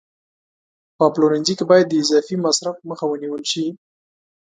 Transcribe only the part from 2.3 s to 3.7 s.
مصرف مخه ونیول شي.